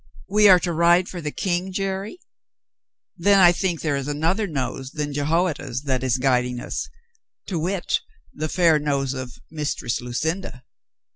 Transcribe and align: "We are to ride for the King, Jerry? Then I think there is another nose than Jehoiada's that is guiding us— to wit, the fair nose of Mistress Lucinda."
"We 0.27 0.49
are 0.49 0.59
to 0.61 0.73
ride 0.73 1.07
for 1.09 1.21
the 1.21 1.29
King, 1.29 1.71
Jerry? 1.71 2.17
Then 3.15 3.39
I 3.39 3.51
think 3.51 3.81
there 3.81 3.95
is 3.95 4.07
another 4.07 4.47
nose 4.47 4.89
than 4.93 5.13
Jehoiada's 5.13 5.83
that 5.83 6.01
is 6.01 6.17
guiding 6.17 6.59
us— 6.59 6.89
to 7.49 7.59
wit, 7.59 7.99
the 8.33 8.49
fair 8.49 8.79
nose 8.79 9.13
of 9.13 9.37
Mistress 9.51 10.01
Lucinda." 10.01 10.63